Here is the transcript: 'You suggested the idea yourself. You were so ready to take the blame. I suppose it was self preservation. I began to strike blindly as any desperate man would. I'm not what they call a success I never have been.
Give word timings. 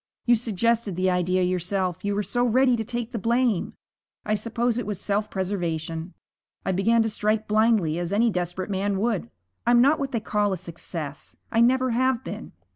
'You 0.25 0.33
suggested 0.33 0.95
the 0.95 1.11
idea 1.11 1.43
yourself. 1.43 2.03
You 2.03 2.15
were 2.15 2.23
so 2.23 2.43
ready 2.43 2.75
to 2.75 2.83
take 2.83 3.11
the 3.11 3.19
blame. 3.19 3.73
I 4.25 4.33
suppose 4.33 4.79
it 4.79 4.87
was 4.87 4.99
self 4.99 5.29
preservation. 5.29 6.15
I 6.65 6.71
began 6.71 7.03
to 7.03 7.09
strike 7.11 7.47
blindly 7.47 7.99
as 7.99 8.11
any 8.11 8.31
desperate 8.31 8.71
man 8.71 8.97
would. 8.97 9.29
I'm 9.67 9.79
not 9.79 9.99
what 9.99 10.11
they 10.11 10.19
call 10.19 10.53
a 10.53 10.57
success 10.57 11.35
I 11.51 11.61
never 11.61 11.91
have 11.91 12.23
been. 12.23 12.51